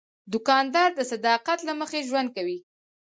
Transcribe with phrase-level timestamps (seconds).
[0.33, 2.57] دوکاندار د صداقت له مخې ژوند کوي.